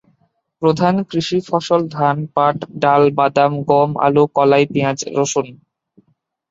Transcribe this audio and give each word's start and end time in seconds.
প্রধান 0.61 0.95
কৃষি 1.09 1.37
ফসল 1.47 1.81
ধান, 1.97 2.17
পাট, 2.35 2.57
ডাল, 2.81 3.03
বাদাম, 3.17 3.53
গম, 3.69 3.89
আলু, 4.05 4.23
কলাই, 4.35 4.63
পিঁয়াজ, 4.73 4.99
রসুন। 5.17 5.47